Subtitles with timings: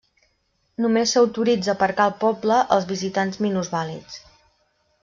[0.85, 4.19] Només s'autoritza aparcar al poble als visitants minusvàlids.